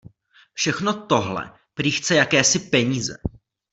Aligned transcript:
Všechno 0.53 1.05
tohle 1.05 1.53
prý 1.73 1.91
chce 1.91 2.15
jakési 2.15 2.59
peníze. 2.59 3.17